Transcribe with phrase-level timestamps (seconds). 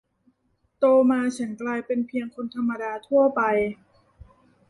[0.79, 3.41] โตมาฉันกลายเป็นเพียงคนธรรมดาทั่วไป